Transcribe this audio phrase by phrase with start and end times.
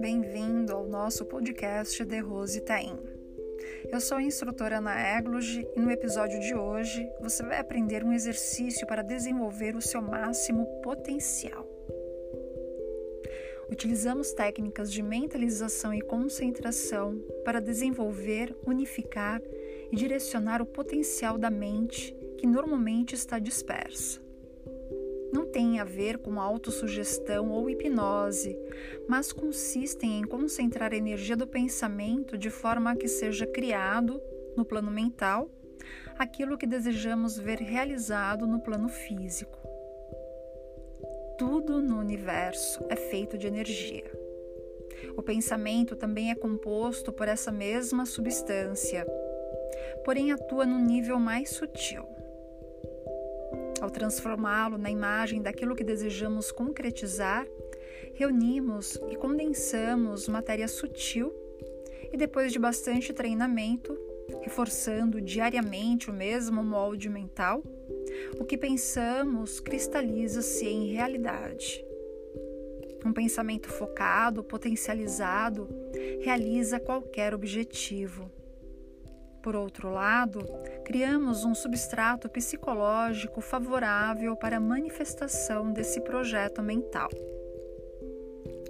[0.00, 2.98] bem-vindo ao nosso podcast The Rose Taim.
[3.92, 8.10] Eu sou a instrutora Ana Egloge e no episódio de hoje você vai aprender um
[8.10, 11.68] exercício para desenvolver o seu máximo potencial.
[13.70, 19.42] Utilizamos técnicas de mentalização e concentração para desenvolver, unificar
[19.92, 24.29] e direcionar o potencial da mente que normalmente está dispersa
[25.32, 28.56] não têm a ver com autossugestão ou hipnose,
[29.08, 34.20] mas consistem em concentrar a energia do pensamento de forma a que seja criado,
[34.56, 35.48] no plano mental,
[36.18, 39.58] aquilo que desejamos ver realizado no plano físico.
[41.38, 44.04] Tudo no universo é feito de energia.
[45.16, 49.06] O pensamento também é composto por essa mesma substância,
[50.04, 52.04] porém atua no nível mais sutil.
[53.80, 57.46] Ao transformá-lo na imagem daquilo que desejamos concretizar,
[58.14, 61.32] reunimos e condensamos matéria sutil
[62.12, 63.96] e depois de bastante treinamento,
[64.42, 67.62] reforçando diariamente o mesmo molde mental,
[68.38, 71.84] o que pensamos cristaliza-se em realidade.
[73.04, 75.68] Um pensamento focado, potencializado,
[76.20, 78.30] realiza qualquer objetivo.
[79.42, 80.40] Por outro lado,
[80.84, 87.08] criamos um substrato psicológico favorável para a manifestação desse projeto mental.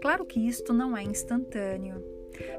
[0.00, 2.02] Claro que isto não é instantâneo,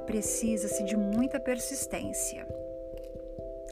[0.05, 2.47] precisa-se de muita persistência.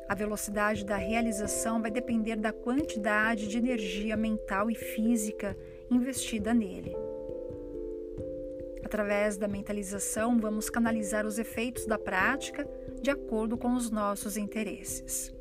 [0.08, 5.56] A velocidade da realização vai depender da quantidade de energia mental e física
[5.90, 6.96] investida nele.
[8.84, 12.68] Através da mentalização, vamos canalizar os efeitos da prática
[13.04, 15.36] de acordo com os nossos interesses.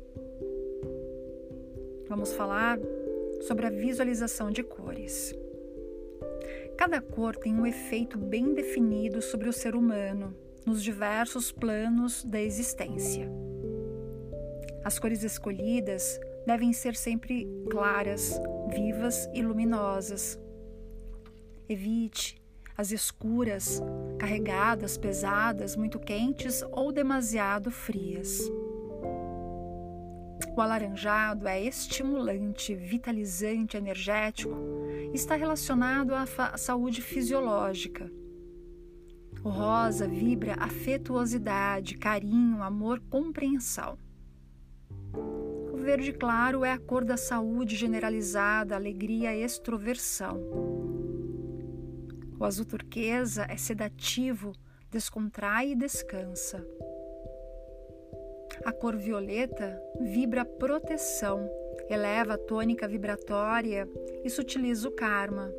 [2.09, 2.77] Vamos falar
[3.47, 5.33] sobre a visualização de cores.
[6.77, 12.41] Cada cor tem um efeito bem definido sobre o ser humano nos diversos planos da
[12.41, 13.31] existência.
[14.83, 18.41] As cores escolhidas devem ser sempre claras,
[18.73, 20.37] vivas e luminosas.
[21.69, 22.42] Evite
[22.77, 23.81] as escuras,
[24.17, 28.39] carregadas, pesadas, muito quentes ou demasiado frias.
[30.55, 34.55] O alaranjado é estimulante, vitalizante, energético
[35.11, 38.11] e está relacionado à saúde fisiológica.
[39.43, 43.97] O rosa vibra afetuosidade, carinho, amor, compreensão.
[45.73, 50.82] O verde claro é a cor da saúde generalizada, alegria extroversão.
[52.39, 54.53] O azul turquesa é sedativo,
[54.91, 56.65] descontrai e descansa.
[58.63, 61.49] A cor violeta vibra proteção,
[61.89, 63.87] eleva a tônica vibratória
[64.23, 65.51] e sutiliza o karma.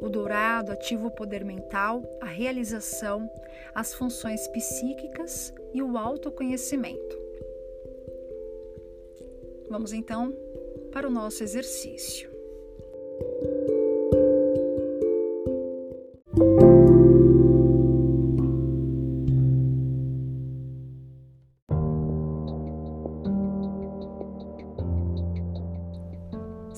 [0.00, 3.30] O dourado ativa o poder mental, a realização,
[3.74, 7.22] as funções psíquicas e o autoconhecimento.
[9.70, 10.34] Vamos então
[10.90, 12.31] para o nosso exercício.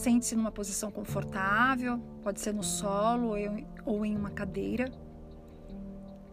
[0.05, 3.35] Sente-se numa posição confortável, pode ser no solo
[3.87, 4.93] ou em uma cadeira.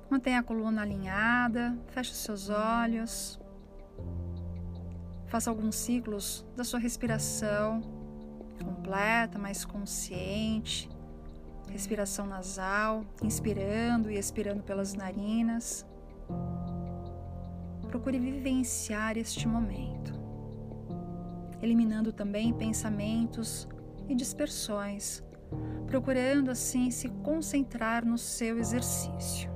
[0.09, 3.39] Mantenha a coluna alinhada, feche seus olhos.
[5.27, 7.79] Faça alguns ciclos da sua respiração
[8.61, 10.89] completa, mais consciente.
[11.69, 15.85] Respiração nasal, inspirando e expirando pelas narinas.
[17.88, 20.20] Procure vivenciar este momento
[21.61, 23.67] eliminando também pensamentos
[24.07, 25.23] e dispersões,
[25.88, 29.49] procurando assim se concentrar no seu exercício.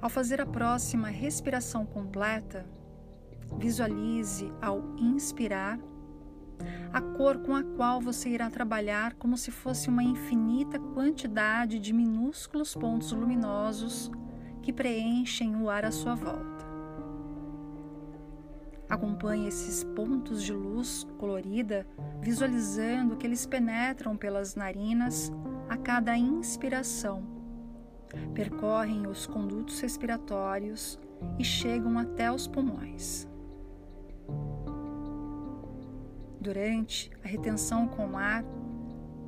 [0.00, 2.64] Ao fazer a próxima respiração completa,
[3.58, 5.78] visualize ao inspirar
[6.92, 11.92] a cor com a qual você irá trabalhar como se fosse uma infinita quantidade de
[11.92, 14.10] minúsculos pontos luminosos
[14.62, 16.69] que preenchem o ar à sua volta.
[18.90, 21.86] Acompanhe esses pontos de luz colorida,
[22.20, 25.30] visualizando que eles penetram pelas narinas
[25.68, 27.22] a cada inspiração,
[28.34, 30.98] percorrem os condutos respiratórios
[31.38, 33.28] e chegam até os pulmões.
[36.40, 38.42] Durante a retenção com o ar,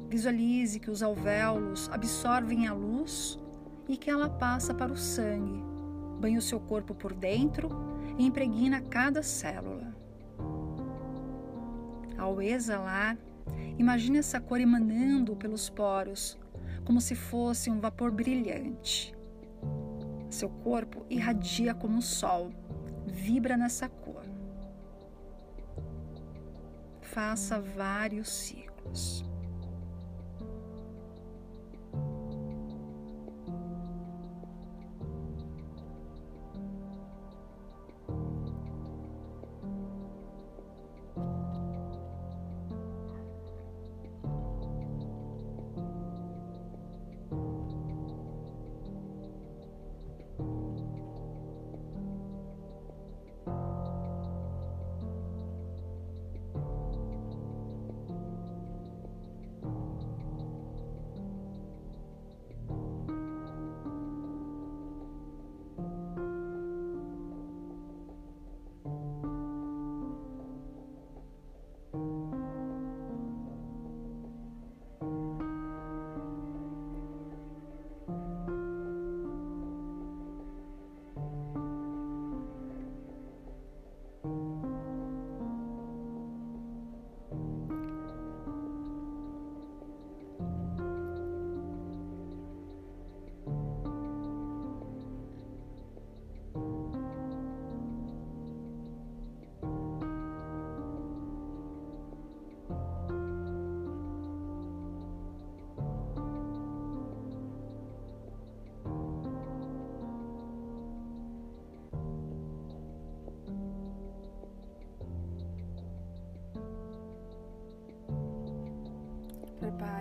[0.09, 3.39] visualize que os alvéolos absorvem a luz
[3.89, 5.63] e que ela passa para o sangue,
[6.21, 9.95] banha o seu corpo por dentro impregna cada célula.
[12.17, 13.17] Ao exalar,
[13.79, 16.39] Imagine essa cor emanando pelos poros,
[16.85, 19.15] como se fosse um vapor brilhante.
[20.29, 22.53] Seu corpo irradia como o sol,
[23.07, 24.25] vibra nessa cor.
[27.01, 29.25] Faça vários ciclos.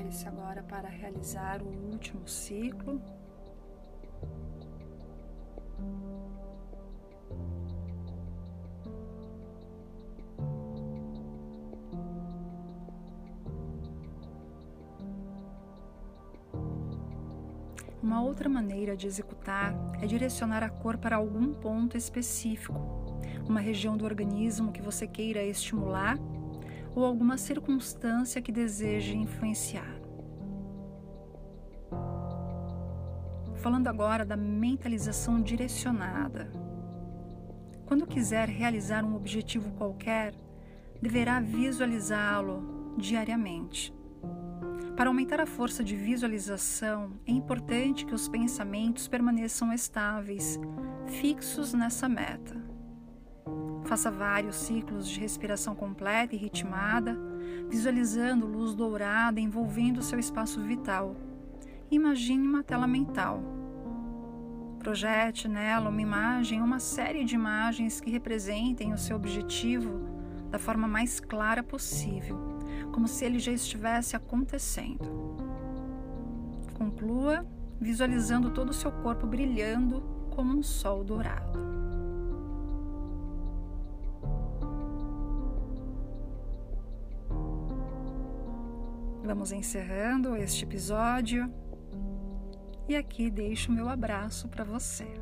[0.01, 2.99] Prepare-se agora para realizar o último ciclo.
[18.01, 22.73] Uma outra maneira de executar é direcionar a cor para algum ponto específico,
[23.47, 26.17] uma região do organismo que você queira estimular
[26.95, 29.99] ou alguma circunstância que deseje influenciar.
[33.55, 36.51] Falando agora da mentalização direcionada.
[37.85, 40.33] Quando quiser realizar um objetivo qualquer,
[41.01, 43.93] deverá visualizá-lo diariamente.
[44.95, 50.59] Para aumentar a força de visualização, é importante que os pensamentos permaneçam estáveis,
[51.07, 52.70] fixos nessa meta.
[53.91, 57.19] Faça vários ciclos de respiração completa e ritmada,
[57.67, 61.13] visualizando luz dourada envolvendo seu espaço vital.
[61.91, 63.43] Imagine uma tela mental.
[64.79, 69.99] Projete nela uma imagem, uma série de imagens que representem o seu objetivo
[70.49, 72.39] da forma mais clara possível,
[72.93, 75.35] como se ele já estivesse acontecendo.
[76.77, 77.45] Conclua
[77.77, 81.80] visualizando todo o seu corpo brilhando como um sol dourado.
[89.31, 91.49] Vamos encerrando este episódio
[92.85, 95.20] e aqui deixo meu abraço para você.